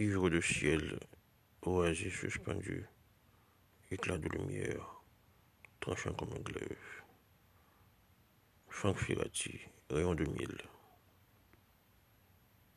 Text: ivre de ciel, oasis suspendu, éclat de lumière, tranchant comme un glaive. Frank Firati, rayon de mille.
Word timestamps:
ivre 0.00 0.30
de 0.30 0.40
ciel, 0.40 0.98
oasis 1.60 2.14
suspendu, 2.14 2.86
éclat 3.90 4.16
de 4.16 4.30
lumière, 4.30 5.02
tranchant 5.78 6.14
comme 6.14 6.32
un 6.32 6.40
glaive. 6.40 7.02
Frank 8.70 8.96
Firati, 8.96 9.60
rayon 9.90 10.14
de 10.14 10.24
mille. 10.24 10.62